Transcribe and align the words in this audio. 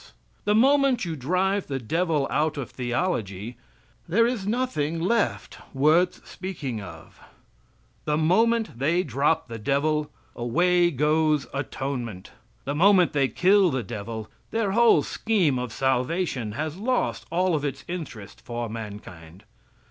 The 0.45 0.55
moment 0.55 1.05
you 1.05 1.15
drive 1.15 1.67
the 1.67 1.77
devil 1.77 2.25
out 2.31 2.57
of 2.57 2.71
theology, 2.71 3.57
there 4.07 4.25
is 4.25 4.47
nothing 4.47 4.99
left 4.99 5.59
worth 5.75 6.27
speaking 6.27 6.81
of. 6.81 7.19
The 8.05 8.17
moment 8.17 8.79
they 8.79 9.03
drop 9.03 9.47
the 9.47 9.59
devil, 9.59 10.09
away 10.35 10.89
goes 10.89 11.45
atonement. 11.53 12.31
The 12.65 12.73
moment 12.73 13.13
they 13.13 13.27
kill 13.27 13.69
the 13.69 13.83
devil, 13.83 14.27
their 14.49 14.71
whole 14.71 15.03
scheme 15.03 15.59
of 15.59 15.71
salvation 15.71 16.53
has 16.53 16.77
lost 16.77 17.27
all 17.31 17.53
of 17.53 17.63
its 17.63 17.85
interest 17.87 18.41
for 18.43 18.67
mankind. 18.69 19.43